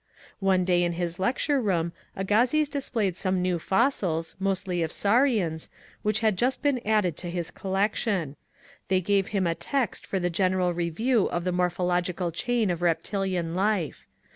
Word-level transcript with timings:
One 0.39 0.65
day 0.65 0.81
in 0.81 0.93
his 0.93 1.19
lecture 1.19 1.61
room 1.61 1.93
Agassiz 2.15 2.67
displayed 2.67 3.15
some 3.15 3.39
new 3.39 3.59
fossils, 3.59 4.35
mainly 4.39 4.81
of 4.81 4.91
saurians, 4.91 5.69
which 6.01 6.21
had 6.21 6.39
just 6.39 6.63
been 6.63 6.81
added 6.87 7.15
to 7.17 7.29
his 7.29 7.51
collection. 7.51 8.35
They 8.87 8.99
gave 9.01 9.27
him 9.27 9.45
a 9.45 9.53
text 9.53 10.07
for 10.07 10.17
a 10.17 10.27
general 10.31 10.73
review 10.73 11.27
of 11.27 11.43
the 11.43 11.51
morphological 11.51 12.31
chain 12.31 12.71
of 12.71 12.81
reptilian 12.81 13.53
life. 13.53 14.07